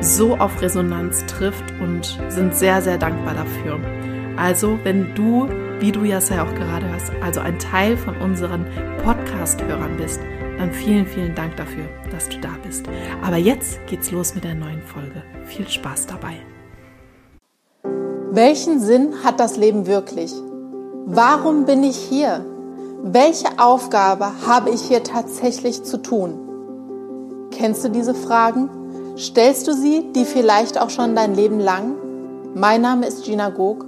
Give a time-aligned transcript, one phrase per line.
[0.00, 3.80] so auf Resonanz trifft und sind sehr, sehr dankbar dafür.
[4.36, 5.48] Also, wenn du,
[5.80, 8.66] wie du ja auch gerade hörst, also ein Teil von unseren
[9.02, 10.20] Podcast-Hörern bist,
[10.58, 12.86] dann vielen, vielen Dank dafür, dass du da bist.
[13.22, 15.22] Aber jetzt geht's los mit der neuen Folge.
[15.44, 16.36] Viel Spaß dabei.
[18.30, 20.32] Welchen Sinn hat das Leben wirklich?
[21.06, 22.44] Warum bin ich hier?
[23.02, 27.48] Welche Aufgabe habe ich hier tatsächlich zu tun?
[27.50, 28.68] Kennst du diese Fragen?
[29.18, 31.94] Stellst du sie, die vielleicht auch schon dein Leben lang?
[32.54, 33.86] Mein Name ist Gina Gog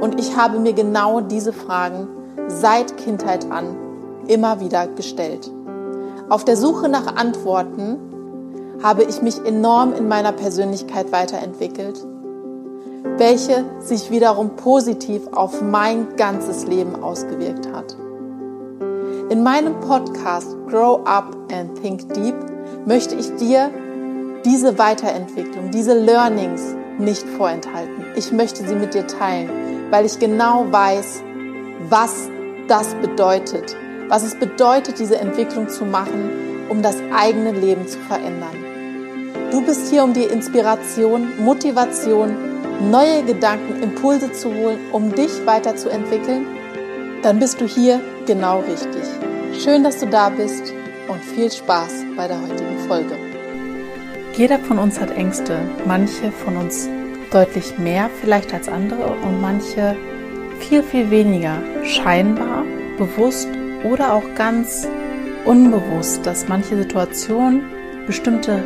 [0.00, 2.06] und ich habe mir genau diese Fragen
[2.46, 3.76] seit Kindheit an
[4.28, 5.50] immer wieder gestellt.
[6.28, 7.98] Auf der Suche nach Antworten
[8.80, 11.98] habe ich mich enorm in meiner Persönlichkeit weiterentwickelt,
[13.16, 17.96] welche sich wiederum positiv auf mein ganzes Leben ausgewirkt hat.
[19.28, 22.36] In meinem Podcast Grow Up and Think Deep
[22.86, 23.70] möchte ich dir
[24.44, 28.04] diese Weiterentwicklung, diese Learnings nicht vorenthalten.
[28.16, 29.50] Ich möchte sie mit dir teilen,
[29.90, 31.22] weil ich genau weiß,
[31.88, 32.28] was
[32.66, 33.76] das bedeutet,
[34.08, 36.30] was es bedeutet, diese Entwicklung zu machen,
[36.68, 38.56] um das eigene Leben zu verändern.
[39.50, 42.36] Du bist hier, um dir Inspiration, Motivation,
[42.90, 46.46] neue Gedanken, Impulse zu holen, um dich weiterzuentwickeln.
[47.22, 49.02] Dann bist du hier genau richtig.
[49.58, 50.72] Schön, dass du da bist
[51.08, 53.27] und viel Spaß bei der heutigen Folge.
[54.38, 56.88] Jeder von uns hat Ängste, manche von uns
[57.32, 59.96] deutlich mehr vielleicht als andere und manche
[60.60, 62.62] viel, viel weniger scheinbar,
[62.98, 63.48] bewusst
[63.82, 64.86] oder auch ganz
[65.44, 67.64] unbewusst, dass manche Situationen
[68.06, 68.62] bestimmte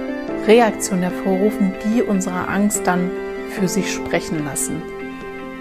[0.47, 3.11] Reaktionen hervorrufen, die unsere Angst dann
[3.49, 4.83] für sich sprechen lassen.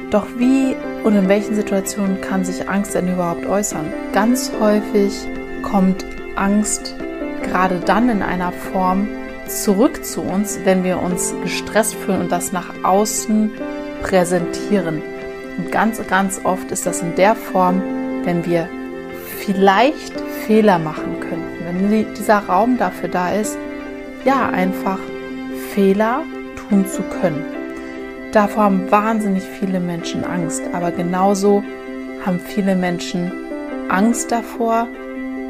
[0.10, 3.86] Doch wie und in welchen Situationen kann sich Angst denn überhaupt äußern?
[4.12, 5.14] Ganz häufig
[5.62, 6.04] kommt
[6.36, 6.96] Angst
[7.44, 9.08] gerade dann in einer Form
[9.52, 13.52] zurück zu uns, wenn wir uns gestresst fühlen und das nach außen
[14.02, 15.02] präsentieren.
[15.58, 17.82] Und ganz, ganz oft ist das in der Form,
[18.24, 18.68] wenn wir
[19.40, 23.58] vielleicht Fehler machen könnten, wenn dieser Raum dafür da ist,
[24.26, 25.00] ja, einfach
[25.74, 26.24] Fehler
[26.56, 27.44] tun zu können.
[28.32, 31.64] Davor haben wahnsinnig viele Menschen Angst, aber genauso
[32.26, 33.32] haben viele Menschen
[33.90, 34.88] Angst davor,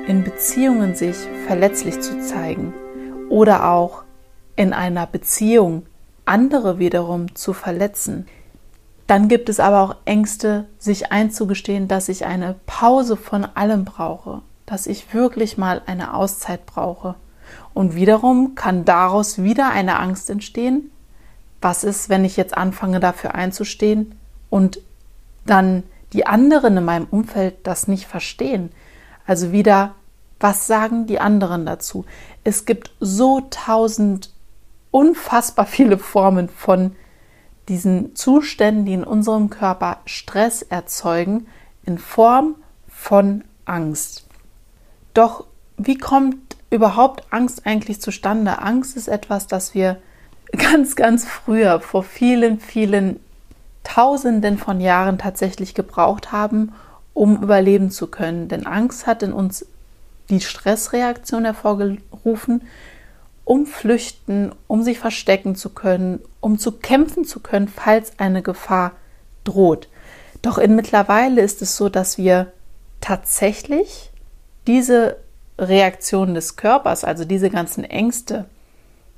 [0.08, 2.74] in Beziehungen sich verletzlich zu zeigen
[3.32, 4.04] oder auch
[4.58, 5.86] in einer Beziehung
[6.26, 8.28] andere wiederum zu verletzen.
[9.08, 14.42] Dann gibt es aber auch Ängste, sich einzugestehen, dass ich eine Pause von allem brauche,
[14.66, 17.16] dass ich wirklich mal eine Auszeit brauche.
[17.74, 20.92] Und wiederum kann daraus wieder eine Angst entstehen.
[21.62, 24.16] Was ist, wenn ich jetzt anfange dafür einzustehen
[24.50, 24.80] und
[25.46, 28.72] dann die anderen in meinem Umfeld das nicht verstehen?
[29.26, 29.96] Also wieder
[30.42, 32.06] was sagen die anderen dazu?
[32.44, 34.34] Es gibt so tausend
[34.90, 36.96] unfassbar viele Formen von
[37.70, 41.48] diesen Zuständen, die in unserem Körper Stress erzeugen,
[41.86, 42.56] in Form
[42.88, 44.28] von Angst.
[45.14, 45.46] Doch
[45.78, 46.38] wie kommt
[46.70, 48.60] überhaupt Angst eigentlich zustande?
[48.60, 49.98] Angst ist etwas, das wir
[50.58, 53.20] ganz, ganz früher, vor vielen, vielen
[53.84, 56.74] Tausenden von Jahren tatsächlich gebraucht haben,
[57.14, 58.48] um überleben zu können.
[58.48, 59.66] Denn Angst hat in uns
[60.32, 62.64] die Stressreaktion hervorgerufen,
[63.44, 68.94] um flüchten, um sich verstecken zu können, um zu kämpfen zu können, falls eine Gefahr
[69.44, 69.90] droht.
[70.42, 72.52] Doch in mittlerweile ist es so, dass wir
[73.00, 74.12] tatsächlich
[74.68, 75.18] diese
[75.58, 78.46] Reaktion des Körpers, also diese ganzen Ängste,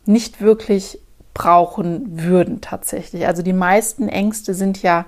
[0.06, 1.00] nicht wirklich
[1.34, 3.28] brauchen würden tatsächlich.
[3.28, 5.06] Also die meisten Ängste sind ja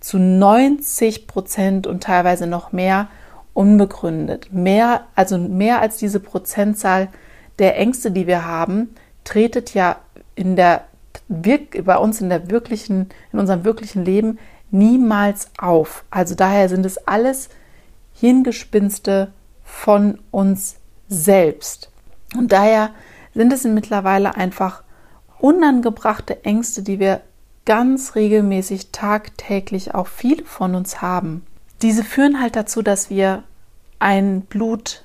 [0.00, 3.08] zu 90 Prozent und teilweise noch mehr
[3.56, 4.52] unbegründet.
[4.52, 7.08] Mehr, also mehr als diese Prozentzahl
[7.58, 8.94] der Ängste, die wir haben,
[9.24, 9.96] tretet ja
[10.34, 10.84] in der
[11.28, 14.38] bei uns in der wirklichen, in unserem wirklichen Leben
[14.70, 16.04] niemals auf.
[16.10, 17.48] Also daher sind es alles
[18.12, 19.32] Hirngespinste
[19.64, 20.76] von uns
[21.08, 21.90] selbst.
[22.36, 22.90] Und daher
[23.34, 24.82] sind es mittlerweile einfach
[25.38, 27.22] unangebrachte Ängste, die wir
[27.64, 31.46] ganz regelmäßig tagtäglich auch viele von uns haben.
[31.82, 33.42] Diese führen halt dazu, dass wir
[33.98, 35.04] ein Blut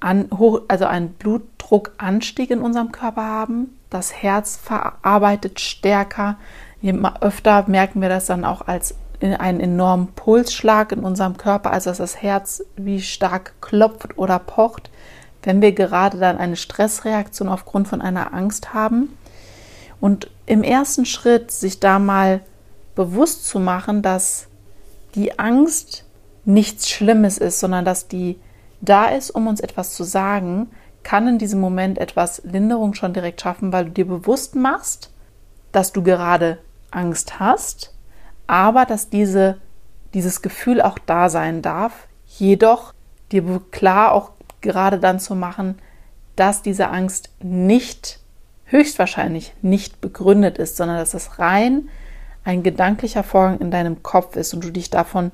[0.00, 0.28] an,
[0.68, 3.78] also einen Blutdruckanstieg in unserem Körper haben.
[3.90, 6.36] Das Herz verarbeitet stärker.
[6.82, 11.90] Immer öfter merken wir das dann auch als einen enormen Pulsschlag in unserem Körper, also
[11.90, 14.90] dass das Herz wie stark klopft oder pocht,
[15.42, 19.16] wenn wir gerade dann eine Stressreaktion aufgrund von einer Angst haben.
[20.00, 22.40] Und im ersten Schritt sich da mal
[22.94, 24.46] bewusst zu machen, dass
[25.14, 26.04] die Angst
[26.44, 28.38] nichts Schlimmes ist, sondern dass die
[28.80, 30.70] da ist, um uns etwas zu sagen,
[31.02, 35.10] kann in diesem Moment etwas Linderung schon direkt schaffen, weil du dir bewusst machst,
[35.72, 36.58] dass du gerade
[36.90, 37.94] Angst hast,
[38.46, 39.58] aber dass diese,
[40.14, 42.92] dieses Gefühl auch da sein darf, jedoch
[43.32, 45.78] dir klar auch gerade dann zu machen,
[46.36, 48.20] dass diese Angst nicht,
[48.64, 51.88] höchstwahrscheinlich nicht begründet ist, sondern dass es rein
[52.44, 55.30] ein gedanklicher Vorgang in deinem Kopf ist und du dich davon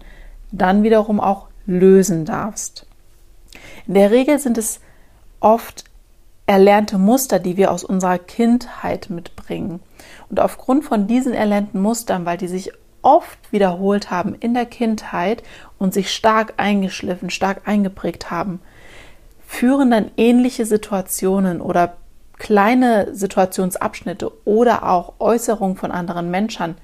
[0.52, 2.86] dann wiederum auch lösen darfst.
[3.86, 4.80] In der Regel sind es
[5.40, 5.84] oft
[6.46, 9.80] erlernte Muster, die wir aus unserer Kindheit mitbringen.
[10.30, 12.72] Und aufgrund von diesen erlernten Mustern, weil die sich
[13.02, 15.42] oft wiederholt haben in der Kindheit
[15.78, 18.60] und sich stark eingeschliffen, stark eingeprägt haben,
[19.46, 21.96] führen dann ähnliche Situationen oder
[22.38, 26.76] kleine Situationsabschnitte oder auch Äußerungen von anderen Menschen,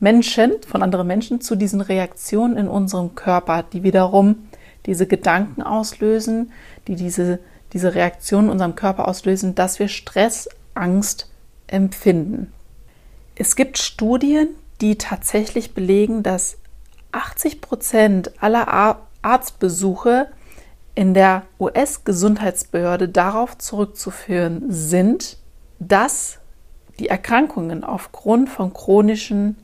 [0.00, 4.48] Menschen, von anderen Menschen zu diesen Reaktionen in unserem Körper, die wiederum
[4.86, 6.52] diese Gedanken auslösen,
[6.88, 7.38] die diese,
[7.72, 11.30] diese Reaktion in unserem Körper auslösen, dass wir Stress, Angst
[11.68, 12.52] empfinden.
[13.36, 14.48] Es gibt Studien,
[14.80, 16.58] die tatsächlich belegen, dass
[17.12, 20.28] 80 Prozent aller Arztbesuche
[20.94, 25.38] in der US-Gesundheitsbehörde darauf zurückzuführen sind,
[25.78, 26.38] dass
[26.98, 29.56] die Erkrankungen aufgrund von chronischen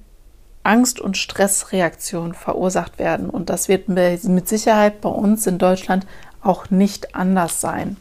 [0.62, 3.30] Angst- und Stressreaktionen verursacht werden.
[3.30, 6.06] Und das wird mit Sicherheit bei uns in Deutschland
[6.42, 7.96] auch nicht anders sein.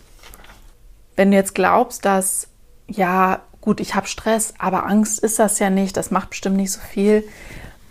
[1.16, 2.48] Wenn du jetzt glaubst, dass,
[2.88, 6.72] ja, gut, ich habe Stress, aber Angst ist das ja nicht, das macht bestimmt nicht
[6.72, 7.24] so viel.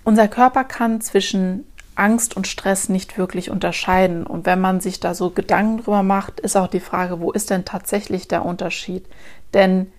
[0.05, 1.65] Unser Körper kann zwischen
[1.97, 4.27] Angst und Stress nicht wirklich unterscheiden.
[4.27, 7.51] Und wenn man sich da so Gedanken drüber macht, ist auch die Frage, wo ist
[7.51, 9.07] denn tatsächlich der Unterschied?
[9.55, 9.91] Denn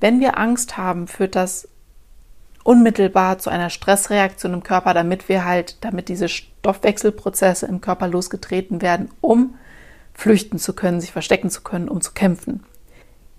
[0.00, 1.68] wenn wir Angst haben, führt das
[2.62, 8.82] unmittelbar zu einer Stressreaktion im Körper, damit wir halt, damit diese Stoffwechselprozesse im Körper losgetreten
[8.82, 9.54] werden, um
[10.14, 12.64] flüchten zu können, sich verstecken zu können, um zu kämpfen.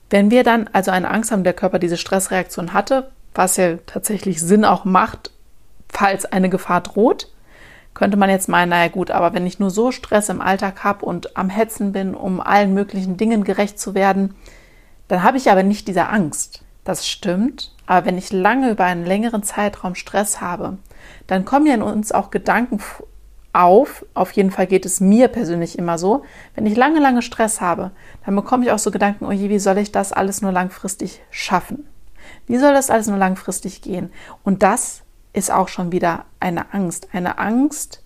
[0.10, 4.42] Wenn wir dann also eine Angst haben, der Körper diese Stressreaktion hatte, was ja tatsächlich
[4.42, 5.32] Sinn auch macht,
[5.90, 7.30] falls eine Gefahr droht,
[7.98, 11.04] könnte man jetzt meinen, naja gut, aber wenn ich nur so Stress im Alltag habe
[11.04, 14.36] und am Hetzen bin, um allen möglichen Dingen gerecht zu werden,
[15.08, 16.64] dann habe ich aber nicht diese Angst.
[16.84, 20.78] Das stimmt, aber wenn ich lange über einen längeren Zeitraum Stress habe,
[21.26, 22.80] dann kommen ja in uns auch Gedanken
[23.52, 24.06] auf.
[24.14, 26.24] Auf jeden Fall geht es mir persönlich immer so.
[26.54, 27.90] Wenn ich lange, lange Stress habe,
[28.28, 31.20] dann bekomme ich auch so Gedanken, oh je, wie soll ich das alles nur langfristig
[31.32, 31.88] schaffen?
[32.46, 34.12] Wie soll das alles nur langfristig gehen?
[34.44, 35.02] Und das
[35.38, 37.10] ist auch schon wieder eine Angst.
[37.14, 38.02] Eine Angst,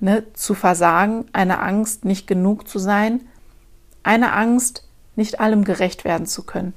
[0.00, 3.20] ne, zu versagen, eine Angst, nicht genug zu sein,
[4.02, 6.74] eine Angst, nicht allem gerecht werden zu können.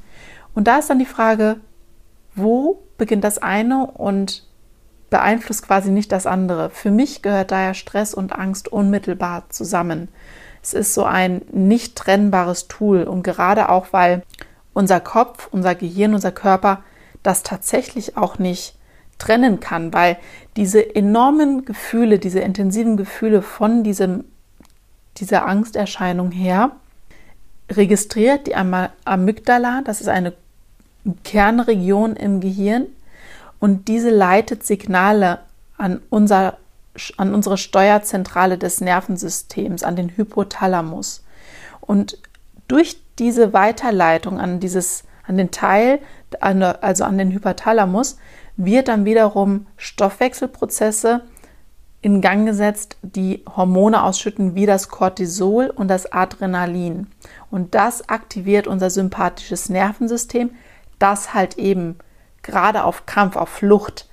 [0.54, 1.60] Und da ist dann die Frage,
[2.36, 4.46] wo beginnt das eine und
[5.10, 6.70] beeinflusst quasi nicht das andere.
[6.70, 10.10] Für mich gehört daher Stress und Angst unmittelbar zusammen.
[10.62, 14.22] Es ist so ein nicht trennbares Tool und gerade auch, weil
[14.74, 16.84] unser Kopf, unser Gehirn, unser Körper
[17.24, 18.77] das tatsächlich auch nicht
[19.18, 20.18] trennen kann, weil
[20.56, 24.26] diese enormen Gefühle, diese intensiven Gefühle von diesem,
[25.18, 26.72] dieser Angsterscheinung her
[27.72, 30.34] registriert die Amygdala, das ist eine
[31.24, 32.88] Kernregion im Gehirn
[33.60, 35.40] und diese leitet Signale
[35.78, 36.58] an, unser,
[37.18, 41.24] an unsere Steuerzentrale des Nervensystems, an den Hypothalamus.
[41.82, 42.18] Und
[42.68, 46.00] durch diese Weiterleitung an dieses, an den Teil,
[46.40, 48.18] also an den Hypothalamus,
[48.58, 51.22] wird dann wiederum Stoffwechselprozesse
[52.02, 57.08] in Gang gesetzt, die Hormone ausschütten, wie das Cortisol und das Adrenalin.
[57.50, 60.52] Und das aktiviert unser sympathisches Nervensystem,
[61.00, 61.98] das halt eben
[62.44, 64.08] gerade auf Kampf, auf Flucht,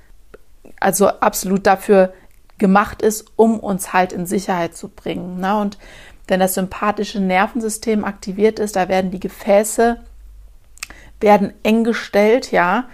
[0.81, 2.13] also absolut dafür
[2.59, 5.41] gemacht ist, um uns halt in Sicherheit zu bringen.
[5.41, 5.59] Ne?
[5.59, 5.79] Und
[6.27, 9.99] wenn das sympathische Nervensystem aktiviert ist, da werden die Gefäße
[11.21, 12.85] werden eng gestellt, ja,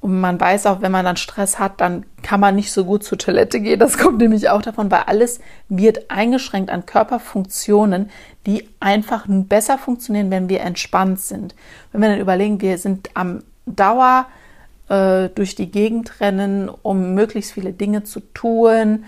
[0.00, 3.02] Und man weiß auch, wenn man dann Stress hat, dann kann man nicht so gut
[3.02, 3.80] zur Toilette gehen.
[3.80, 8.10] Das kommt nämlich auch davon, weil alles wird eingeschränkt an Körperfunktionen,
[8.46, 11.54] die einfach besser funktionieren, wenn wir entspannt sind.
[11.92, 14.26] Wenn wir dann überlegen, wir sind am Dauer
[14.88, 19.04] äh, durch die Gegend rennen, um möglichst viele Dinge zu tun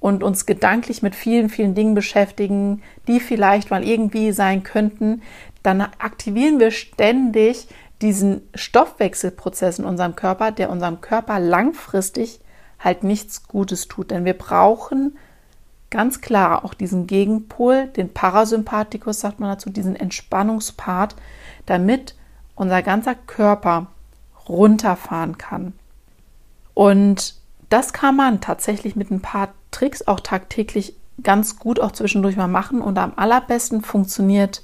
[0.00, 5.22] und uns gedanklich mit vielen, vielen Dingen beschäftigen, die vielleicht mal irgendwie sein könnten,
[5.62, 7.68] dann aktivieren wir ständig
[8.02, 12.40] diesen Stoffwechselprozess in unserem Körper, der unserem Körper langfristig
[12.78, 14.10] halt nichts Gutes tut.
[14.10, 15.16] Denn wir brauchen
[15.90, 21.14] ganz klar auch diesen Gegenpol, den Parasympathikus, sagt man dazu, diesen Entspannungspart,
[21.66, 22.16] damit
[22.54, 23.86] unser ganzer Körper
[24.48, 25.74] runterfahren kann.
[26.74, 27.36] Und
[27.68, 32.48] das kann man tatsächlich mit ein paar Tricks auch tagtäglich ganz gut auch zwischendurch mal
[32.48, 32.80] machen.
[32.80, 34.62] Und am allerbesten funktioniert,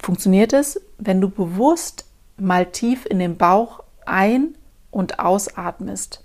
[0.00, 4.56] funktioniert es, wenn du bewusst mal tief in den Bauch ein-
[4.90, 6.22] und ausatmest.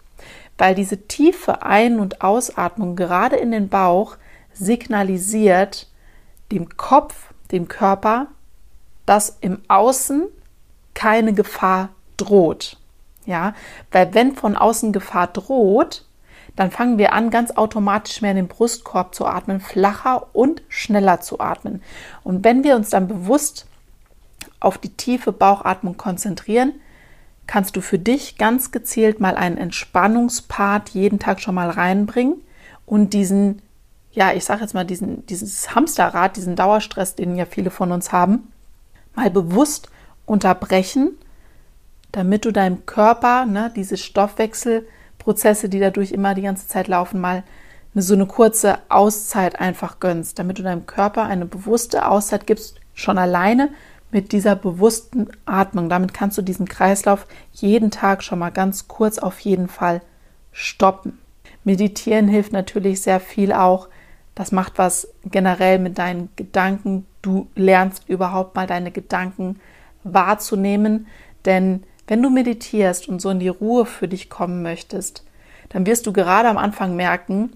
[0.57, 4.17] Weil diese tiefe Ein- und Ausatmung gerade in den Bauch
[4.53, 5.87] signalisiert
[6.51, 8.27] dem Kopf, dem Körper,
[9.05, 10.27] dass im Außen
[10.93, 12.77] keine Gefahr droht.
[13.25, 13.53] Ja,
[13.91, 16.05] weil wenn von außen Gefahr droht,
[16.55, 21.21] dann fangen wir an, ganz automatisch mehr in den Brustkorb zu atmen, flacher und schneller
[21.21, 21.81] zu atmen.
[22.23, 23.68] Und wenn wir uns dann bewusst
[24.59, 26.73] auf die tiefe Bauchatmung konzentrieren,
[27.47, 32.41] kannst du für dich ganz gezielt mal einen Entspannungspart jeden Tag schon mal reinbringen
[32.85, 33.61] und diesen,
[34.11, 38.11] ja, ich sage jetzt mal, diesen, dieses Hamsterrad, diesen Dauerstress, den ja viele von uns
[38.11, 38.51] haben,
[39.15, 39.89] mal bewusst
[40.25, 41.17] unterbrechen,
[42.11, 47.43] damit du deinem Körper ne, diese Stoffwechselprozesse, die dadurch immer die ganze Zeit laufen, mal
[47.95, 53.17] so eine kurze Auszeit einfach gönnst, damit du deinem Körper eine bewusste Auszeit gibst, schon
[53.17, 53.69] alleine,
[54.11, 55.89] mit dieser bewussten Atmung.
[55.89, 60.01] Damit kannst du diesen Kreislauf jeden Tag schon mal ganz kurz auf jeden Fall
[60.51, 61.19] stoppen.
[61.63, 63.89] Meditieren hilft natürlich sehr viel auch.
[64.35, 67.05] Das macht was generell mit deinen Gedanken.
[67.21, 69.59] Du lernst überhaupt mal deine Gedanken
[70.03, 71.07] wahrzunehmen.
[71.45, 75.23] Denn wenn du meditierst und so in die Ruhe für dich kommen möchtest,
[75.69, 77.51] dann wirst du gerade am Anfang merken,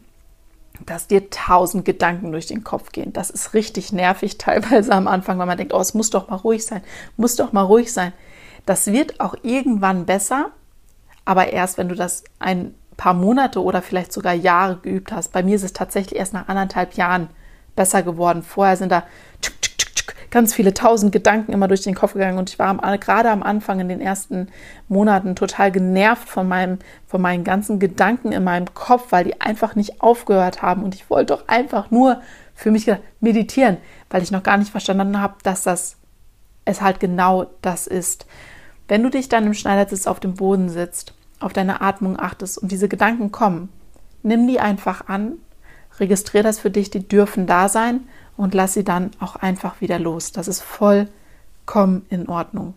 [0.85, 3.13] dass dir tausend Gedanken durch den Kopf gehen.
[3.13, 6.37] Das ist richtig nervig teilweise am Anfang, weil man denkt, oh, es muss doch mal
[6.37, 6.81] ruhig sein,
[7.17, 8.13] muss doch mal ruhig sein.
[8.65, 10.51] Das wird auch irgendwann besser,
[11.25, 15.31] aber erst wenn du das ein paar Monate oder vielleicht sogar Jahre geübt hast.
[15.31, 17.29] Bei mir ist es tatsächlich erst nach anderthalb Jahren
[17.75, 18.43] besser geworden.
[18.43, 19.03] Vorher sind da
[20.31, 23.43] ganz viele tausend Gedanken immer durch den Kopf gegangen und ich war am, gerade am
[23.43, 24.47] Anfang in den ersten
[24.87, 29.75] Monaten total genervt von meinem, von meinen ganzen Gedanken in meinem Kopf, weil die einfach
[29.75, 32.21] nicht aufgehört haben und ich wollte doch einfach nur
[32.55, 33.77] für mich meditieren,
[34.09, 35.97] weil ich noch gar nicht verstanden habe, dass das
[36.65, 38.25] es halt genau das ist.
[38.87, 42.71] Wenn du dich dann im Schneidersitz auf dem Boden sitzt, auf deine Atmung achtest und
[42.71, 43.69] diese Gedanken kommen,
[44.21, 45.33] nimm die einfach an,
[45.99, 48.01] registriere das für dich, die dürfen da sein
[48.37, 50.31] und lass sie dann auch einfach wieder los.
[50.31, 52.73] Das ist vollkommen in Ordnung.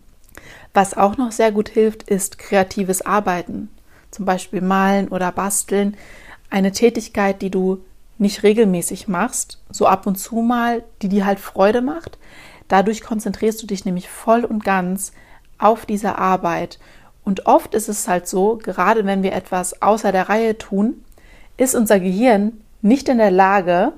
[0.73, 3.69] Was auch noch sehr gut hilft, ist kreatives Arbeiten.
[4.11, 5.97] Zum Beispiel malen oder basteln.
[6.49, 7.83] Eine Tätigkeit, die du
[8.17, 12.17] nicht regelmäßig machst, so ab und zu mal, die dir halt Freude macht.
[12.67, 15.11] Dadurch konzentrierst du dich nämlich voll und ganz
[15.57, 16.79] auf diese Arbeit.
[17.23, 21.03] Und oft ist es halt so, gerade wenn wir etwas außer der Reihe tun,
[21.57, 23.93] ist unser Gehirn nicht in der Lage,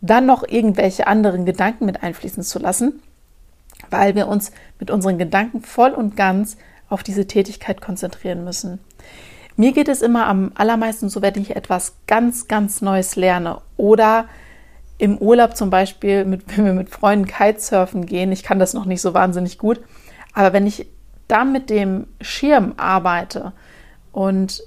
[0.00, 3.00] dann noch irgendwelche anderen Gedanken mit einfließen zu lassen,
[3.90, 6.56] weil wir uns mit unseren Gedanken voll und ganz
[6.88, 8.80] auf diese Tätigkeit konzentrieren müssen.
[9.56, 14.26] Mir geht es immer am allermeisten so, wenn ich etwas ganz, ganz Neues lerne oder
[14.98, 18.32] im Urlaub zum Beispiel, mit, wenn wir mit Freunden Kitesurfen gehen.
[18.32, 19.80] Ich kann das noch nicht so wahnsinnig gut,
[20.32, 20.86] aber wenn ich
[21.28, 23.52] da mit dem Schirm arbeite
[24.12, 24.62] und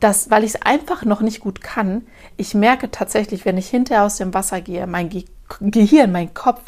[0.00, 4.04] das, weil ich es einfach noch nicht gut kann, ich merke tatsächlich, wenn ich hinterher
[4.04, 5.24] aus dem Wasser gehe, mein Ge
[5.60, 6.60] Gehirn, mein Kopf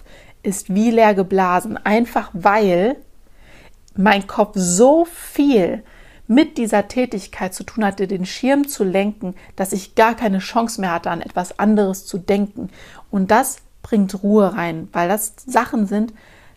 [0.42, 2.96] ist wie leer geblasen, einfach weil
[3.94, 5.82] mein Kopf so viel
[6.26, 10.80] mit dieser Tätigkeit zu tun hatte, den Schirm zu lenken, dass ich gar keine Chance
[10.80, 12.70] mehr hatte, an etwas anderes zu denken.
[13.10, 16.14] Und das bringt Ruhe rein, weil das Sachen sind,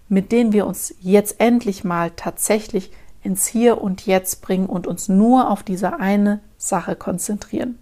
[0.10, 2.92] mit denen wir uns jetzt endlich mal tatsächlich
[3.24, 7.78] ins Hier und Jetzt bringen und uns nur auf diese eine Sache konzentrieren.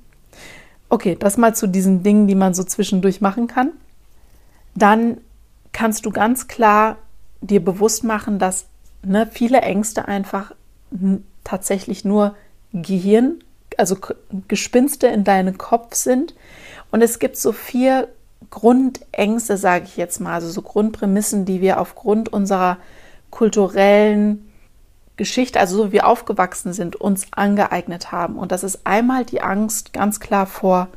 [0.90, 3.72] Okay, das mal zu diesen Dingen, die man so zwischendurch machen kann.
[4.76, 5.18] Dann
[5.72, 6.98] kannst du ganz klar
[7.42, 8.66] dir bewusst machen, dass
[9.04, 10.54] ne, viele Ängste einfach
[11.44, 12.36] tatsächlich nur
[12.74, 13.44] Gehirn,
[13.78, 13.98] also
[14.48, 16.36] Gespinste in deinem Kopf sind.
[16.92, 18.10] Und es gibt so vier
[18.50, 22.78] Grundängste, sage ich jetzt mal, also so Grundprämissen, die wir aufgrund unserer
[23.30, 24.51] kulturellen
[25.18, 28.38] Geschichte, also so wie wir aufgewachsen sind, uns angeeignet haben.
[28.38, 30.88] Und das ist einmal die Angst ganz klar vor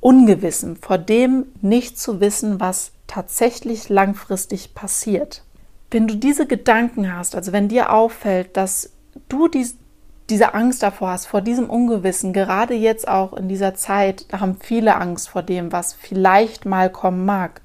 [0.00, 5.44] Ungewissen, vor dem nicht zu wissen, was tatsächlich langfristig passiert.
[5.90, 8.90] Wenn du diese Gedanken hast, also wenn dir auffällt, dass
[9.28, 9.76] du dies,
[10.30, 14.56] diese Angst davor hast, vor diesem Ungewissen, gerade jetzt auch in dieser Zeit, da haben
[14.58, 17.60] viele Angst vor dem, was vielleicht mal kommen mag,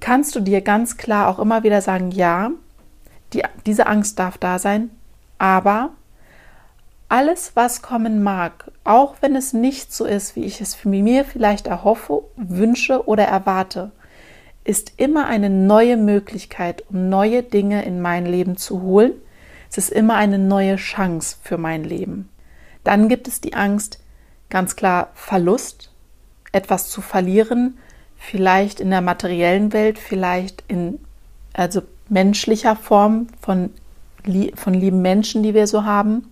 [0.00, 2.50] kannst du dir ganz klar auch immer wieder sagen, ja,
[3.32, 4.90] die, diese Angst darf da sein,
[5.38, 5.90] aber
[7.08, 11.24] alles, was kommen mag, auch wenn es nicht so ist, wie ich es für mir
[11.24, 13.92] vielleicht erhoffe, wünsche oder erwarte,
[14.64, 19.12] ist immer eine neue Möglichkeit, um neue Dinge in mein Leben zu holen.
[19.70, 22.28] Es ist immer eine neue Chance für mein Leben.
[22.84, 24.00] Dann gibt es die Angst,
[24.50, 25.90] ganz klar Verlust,
[26.52, 27.78] etwas zu verlieren,
[28.18, 30.98] vielleicht in der materiellen Welt, vielleicht in
[31.54, 33.70] also menschlicher Form von
[34.54, 36.30] von lieben Menschen, die wir so haben.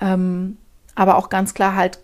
[0.00, 0.58] Ähm,
[0.94, 1.98] aber auch ganz klar halt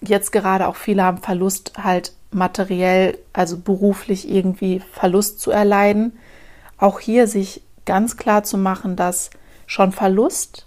[0.00, 6.18] jetzt gerade auch viele haben Verlust halt materiell, also beruflich irgendwie Verlust zu erleiden.
[6.78, 9.30] Auch hier sich ganz klar zu machen, dass
[9.66, 10.66] schon Verlust,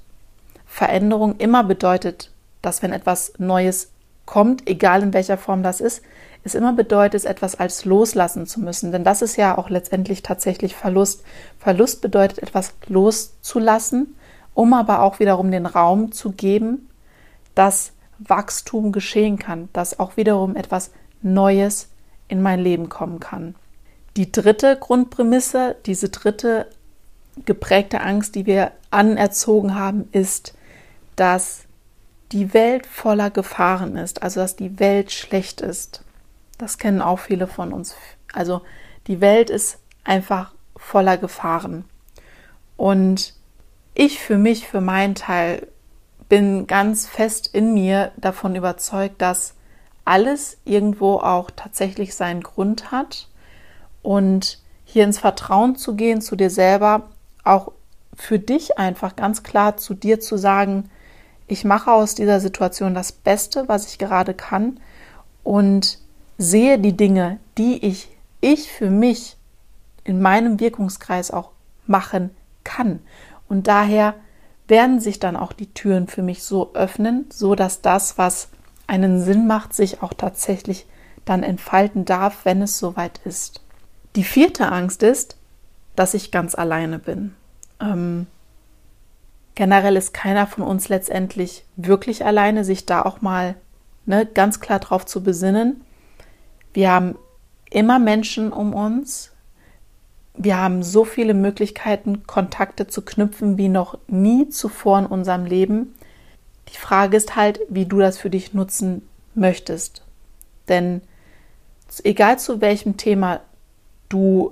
[0.65, 2.31] Veränderung immer bedeutet,
[2.61, 3.91] dass wenn etwas Neues
[4.25, 6.01] kommt, egal in welcher Form das ist,
[6.43, 8.91] es immer bedeutet, etwas als loslassen zu müssen.
[8.91, 11.23] Denn das ist ja auch letztendlich tatsächlich Verlust.
[11.57, 14.15] Verlust bedeutet, etwas loszulassen,
[14.53, 16.89] um aber auch wiederum den Raum zu geben,
[17.55, 20.91] dass Wachstum geschehen kann, dass auch wiederum etwas
[21.21, 21.89] Neues
[22.27, 23.55] in mein Leben kommen kann.
[24.17, 26.67] Die dritte Grundprämisse, diese dritte
[27.45, 30.53] geprägte Angst, die wir anerzogen haben, ist,
[31.15, 31.61] dass
[32.31, 36.03] die Welt voller Gefahren ist, also dass die Welt schlecht ist.
[36.59, 37.95] Das kennen auch viele von uns.
[38.33, 38.61] Also
[39.07, 41.85] die Welt ist einfach voller Gefahren.
[42.77, 43.33] Und
[43.95, 45.67] ich für mich, für meinen Teil,
[46.27, 49.55] bin ganz fest in mir davon überzeugt, dass
[50.05, 53.29] alles irgendwo auch tatsächlich seinen Grund hat
[54.03, 57.09] und hier ins Vertrauen zu gehen zu dir selber,
[57.43, 57.71] auch
[58.15, 60.89] für dich einfach ganz klar zu dir zu sagen,
[61.47, 64.79] ich mache aus dieser Situation das Beste, was ich gerade kann
[65.43, 65.99] und
[66.39, 68.09] sehe die Dinge, die ich,
[68.41, 69.37] ich für mich
[70.03, 71.51] in meinem Wirkungskreis auch
[71.85, 72.31] machen
[72.63, 73.01] kann.
[73.47, 74.15] Und daher
[74.67, 78.49] werden sich dann auch die Türen für mich so öffnen, so dass das, was
[78.87, 80.87] einen Sinn macht, sich auch tatsächlich
[81.25, 83.61] dann entfalten darf, wenn es soweit ist.
[84.15, 85.37] Die vierte Angst ist,
[85.95, 87.35] dass ich ganz alleine bin.
[87.81, 88.27] Ähm,
[89.55, 93.55] generell ist keiner von uns letztendlich wirklich alleine, sich da auch mal
[94.05, 95.81] ne, ganz klar drauf zu besinnen.
[96.73, 97.15] Wir haben
[97.69, 99.31] immer Menschen um uns.
[100.35, 105.95] Wir haben so viele Möglichkeiten, Kontakte zu knüpfen wie noch nie zuvor in unserem Leben.
[106.69, 110.03] Die Frage ist halt, wie du das für dich nutzen möchtest.
[110.67, 111.01] Denn
[112.03, 113.41] egal zu welchem Thema
[114.07, 114.51] du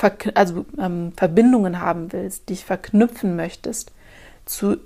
[0.00, 3.92] Ver also, ähm, Verbindungen haben willst, dich verknüpfen möchtest,
[4.46, 4.78] zu,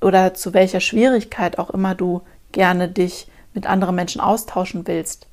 [0.00, 5.26] oder zu welcher Schwierigkeit auch immer du gerne dich mit anderen Menschen austauschen willst,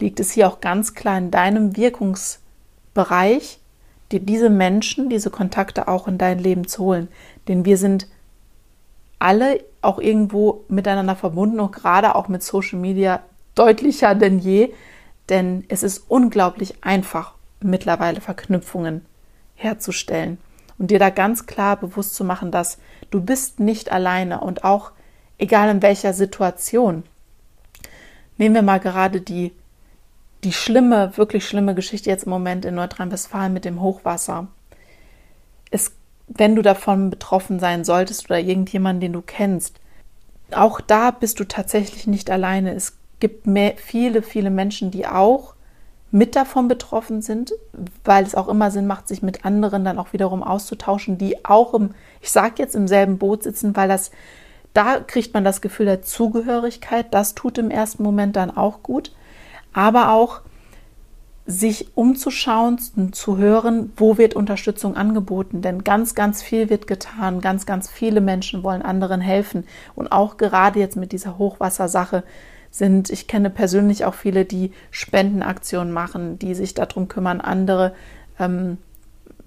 [0.00, 3.60] liegt es hier auch ganz klar in deinem Wirkungsbereich,
[4.12, 7.08] dir diese Menschen, diese Kontakte auch in dein Leben zu holen.
[7.48, 8.08] Denn wir sind
[9.18, 13.22] alle auch irgendwo miteinander verbunden und gerade auch mit Social Media
[13.54, 14.72] deutlicher denn je,
[15.28, 19.04] denn es ist unglaublich einfach, mittlerweile Verknüpfungen
[19.54, 20.38] herzustellen
[20.78, 22.78] und dir da ganz klar bewusst zu machen, dass
[23.10, 24.92] du bist nicht alleine und auch
[25.38, 27.04] egal in welcher Situation.
[28.38, 29.52] Nehmen wir mal gerade die
[30.44, 34.48] die schlimme, wirklich schlimme Geschichte jetzt im Moment in Nordrhein-Westfalen mit dem Hochwasser.
[35.70, 35.92] Es,
[36.28, 39.80] wenn du davon betroffen sein solltest oder irgendjemanden, den du kennst,
[40.52, 42.74] auch da bist du tatsächlich nicht alleine.
[42.74, 45.54] Es gibt mehr, viele, viele Menschen, die auch
[46.10, 47.52] mit davon betroffen sind,
[48.04, 51.72] weil es auch immer Sinn macht, sich mit anderen dann auch wiederum auszutauschen, die auch
[51.74, 54.10] im, ich sage jetzt im selben Boot sitzen, weil das,
[54.74, 59.12] da kriegt man das Gefühl der Zugehörigkeit, das tut im ersten Moment dann auch gut
[59.72, 60.40] aber auch
[61.46, 62.78] sich umzuschauen
[63.12, 65.62] zu hören, wo wird Unterstützung angeboten.
[65.62, 67.40] Denn ganz, ganz viel wird getan.
[67.40, 69.64] Ganz, ganz viele Menschen wollen anderen helfen.
[69.94, 72.22] Und auch gerade jetzt mit dieser Hochwassersache
[72.70, 77.94] sind, ich kenne persönlich auch viele, die Spendenaktionen machen, die sich darum kümmern, andere,
[78.38, 78.78] ähm,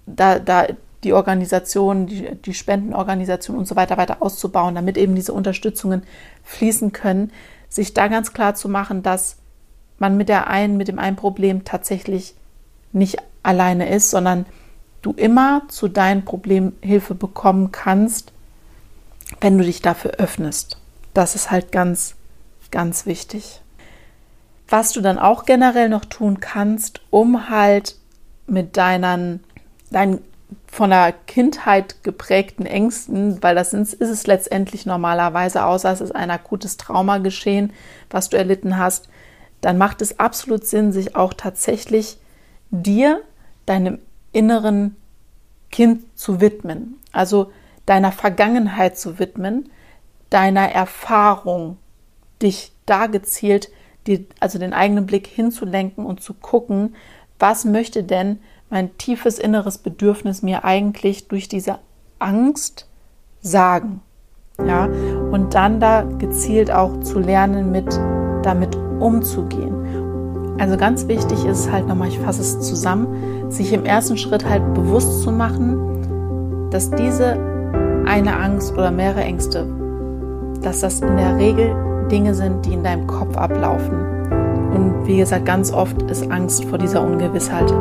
[0.06, 0.68] da, da
[1.06, 6.04] die Organisation, die, die Spendenorganisation und so weiter weiter auszubauen, damit eben diese Unterstützungen
[6.44, 7.32] fließen können.
[7.70, 9.38] Sich da ganz klar zu machen, dass
[10.04, 12.36] man mit der einen, mit dem einen Problem tatsächlich
[12.92, 14.46] nicht alleine ist, sondern
[15.02, 18.34] du immer zu deinen Problemen Hilfe bekommen kannst,
[19.40, 20.78] wenn du dich dafür öffnest.
[21.14, 22.16] Das ist halt ganz,
[22.70, 23.62] ganz wichtig.
[24.68, 27.96] Was du dann auch generell noch tun kannst, um halt
[28.46, 29.42] mit deinen,
[29.90, 30.20] deinen
[30.68, 36.14] von der Kindheit geprägten Ängsten, weil das ist, ist es letztendlich normalerweise, außer es ist
[36.14, 37.72] ein akutes Trauma geschehen,
[38.10, 39.08] was du erlitten hast,
[39.64, 42.18] dann macht es absolut Sinn, sich auch tatsächlich
[42.70, 43.22] dir,
[43.66, 44.00] deinem
[44.34, 44.98] inneren
[45.72, 47.52] Kind zu widmen, also
[47.86, 49.70] deiner Vergangenheit zu widmen,
[50.30, 51.78] deiner Erfahrung,
[52.42, 53.70] dich da gezielt,
[54.06, 56.96] die, also den eigenen Blick hinzulenken und zu gucken,
[57.40, 61.80] was möchte denn mein tiefes inneres Bedürfnis mir eigentlich durch diese
[62.20, 62.90] Angst
[63.42, 64.02] sagen.
[64.60, 67.98] Ja, und dann da gezielt auch zu lernen, mit
[68.46, 69.74] damit umzugehen.
[70.60, 74.74] Also ganz wichtig ist halt nochmal, ich fasse es zusammen, sich im ersten Schritt halt
[74.74, 77.38] bewusst zu machen, dass diese
[78.06, 79.68] eine Angst oder mehrere Ängste,
[80.62, 81.76] dass das in der Regel
[82.12, 83.98] Dinge sind, die in deinem Kopf ablaufen.
[84.74, 87.72] Und wie gesagt, ganz oft ist Angst vor dieser Ungewissheit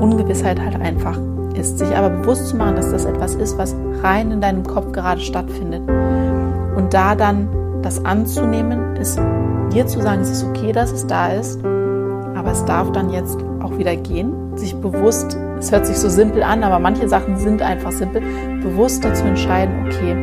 [0.00, 1.18] Ungewissheit halt einfach
[1.54, 1.78] ist.
[1.78, 5.20] Sich aber bewusst zu machen, dass das etwas ist, was rein in deinem Kopf gerade
[5.20, 5.82] stattfindet.
[6.76, 7.48] Und da dann
[7.82, 9.18] das anzunehmen, ist
[9.74, 13.38] dir zu sagen, es ist okay, dass es da ist, aber es darf dann jetzt
[13.60, 14.56] auch wieder gehen.
[14.56, 18.22] Sich bewusst, es hört sich so simpel an, aber manche Sachen sind einfach simpel,
[18.62, 20.16] bewusst dazu entscheiden, okay,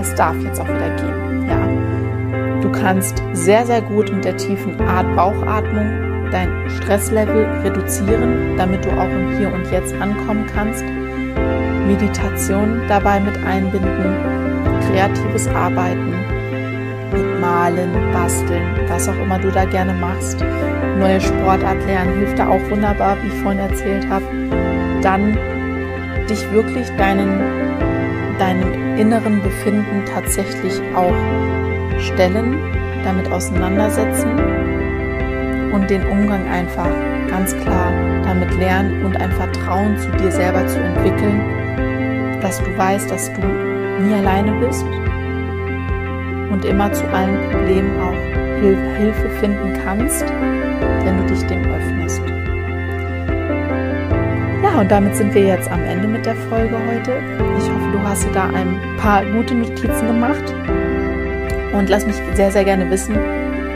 [0.00, 1.48] es darf jetzt auch wieder gehen.
[1.48, 2.60] Ja.
[2.60, 8.90] Du kannst sehr, sehr gut mit der tiefen Art Bauchatmung dein Stresslevel reduzieren, damit du
[8.90, 10.84] auch im Hier und Jetzt ankommen kannst.
[11.86, 14.16] Meditation dabei mit einbinden,
[14.88, 16.14] kreatives Arbeiten,
[17.52, 20.40] Malen, Basteln, was auch immer du da gerne machst.
[20.98, 24.24] Neue Sportart lernen hilft da auch wunderbar, wie ich vorhin erzählt habe.
[25.02, 25.36] Dann
[26.30, 27.28] dich wirklich deinen,
[28.38, 31.14] deinem inneren Befinden tatsächlich auch
[32.00, 32.56] stellen,
[33.04, 34.30] damit auseinandersetzen
[35.72, 36.90] und den Umgang einfach
[37.28, 37.92] ganz klar
[38.24, 43.42] damit lernen und ein Vertrauen zu dir selber zu entwickeln, dass du weißt, dass du
[43.42, 44.86] nie alleine bist
[46.52, 50.24] und immer zu allen Problemen auch Hil Hilfe finden kannst,
[51.04, 52.22] wenn du dich dem öffnest.
[54.62, 57.20] Ja, und damit sind wir jetzt am Ende mit der Folge heute.
[57.58, 60.54] Ich hoffe, du hast da ein paar gute Notizen gemacht
[61.72, 63.16] und lass mich sehr, sehr gerne wissen,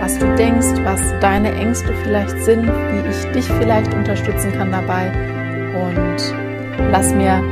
[0.01, 5.11] was du denkst, was deine Ängste vielleicht sind, wie ich dich vielleicht unterstützen kann dabei.
[5.75, 6.35] Und
[6.93, 7.43] lass mir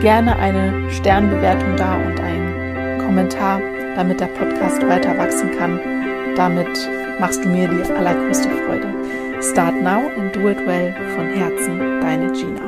[0.00, 3.60] gerne eine Sternbewertung da und einen Kommentar,
[3.96, 5.80] damit der Podcast weiter wachsen kann.
[6.36, 6.88] Damit
[7.20, 8.88] machst du mir die allergrößte Freude.
[9.42, 12.61] Start now and do it well von Herzen, deine Gina.